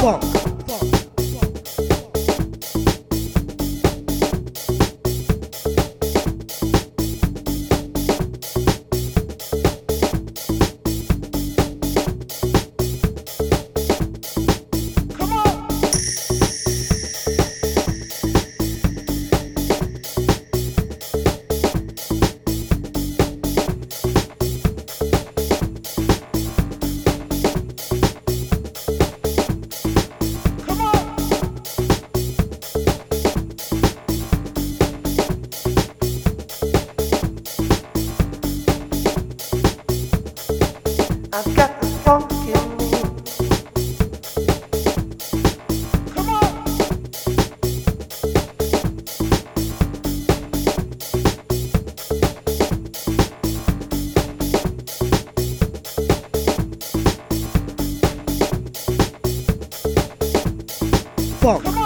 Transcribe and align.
Come 0.00 0.39
Funk. 61.50 61.79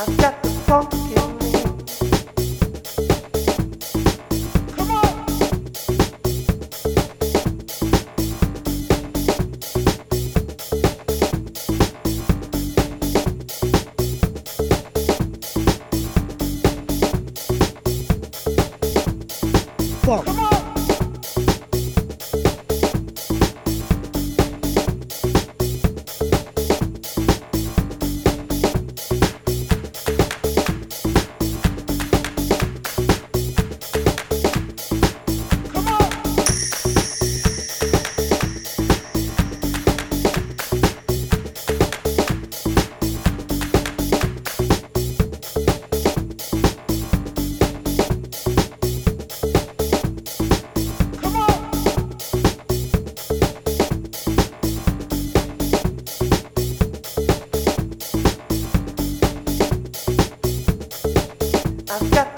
I've 0.00 0.38
I've 62.00 62.10
got 62.12 62.37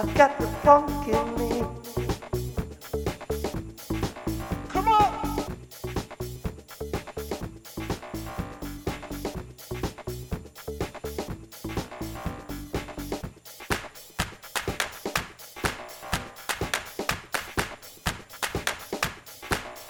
I've 0.00 0.14
got 0.14 0.38
the 0.38 0.46
funk 0.62 1.08
in 1.08 1.34
me. 1.34 1.58
Come 4.68 4.86
on. 4.86 5.12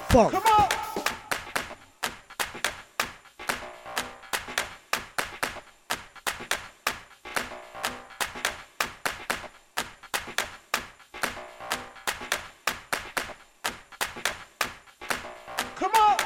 Funk. 0.08 0.32
Come 0.32 0.42
on. 0.46 0.77
Come 15.78 15.92
on. 15.94 16.16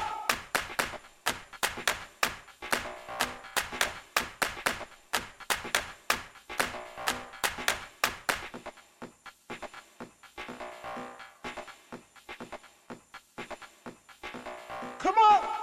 Come 14.97 15.15
on. 15.19 15.62